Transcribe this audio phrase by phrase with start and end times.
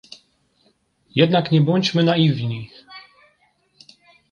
[1.15, 2.69] Jednak nie bądźmy naiwni